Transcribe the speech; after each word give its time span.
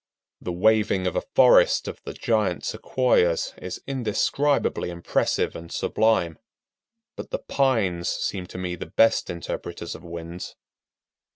The 0.41 0.51
waving 0.51 1.05
of 1.05 1.15
a 1.15 1.21
forest 1.21 1.87
of 1.87 2.01
the 2.05 2.13
giant 2.13 2.65
Sequoias 2.65 3.53
is 3.61 3.83
indescribably 3.85 4.89
impressive 4.89 5.55
and 5.55 5.71
sublime, 5.71 6.39
but 7.15 7.29
the 7.29 7.37
pines 7.37 8.09
seem 8.09 8.47
to 8.47 8.57
me 8.57 8.73
the 8.73 8.87
best 8.87 9.29
interpreters 9.29 9.93
of 9.93 10.03
winds. 10.03 10.55